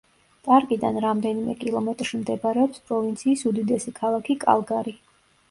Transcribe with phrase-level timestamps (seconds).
[0.45, 4.99] პარკიდან რამდენიმე კილომეტრში მდებარეობს პროვინციის უდიდესი ქალაქი კალგარი.